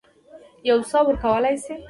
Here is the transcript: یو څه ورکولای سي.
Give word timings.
یو 0.69 0.77
څه 0.89 0.97
ورکولای 1.07 1.55
سي. 1.65 1.73